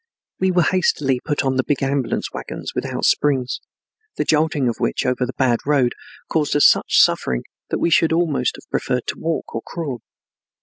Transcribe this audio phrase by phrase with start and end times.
[0.39, 3.59] We were hastily put on big ambulance wagons without springs,
[4.17, 5.93] the jolting of which over the bad road
[6.27, 10.01] caused us such suffering that we should have almost preferred to walk or crawl.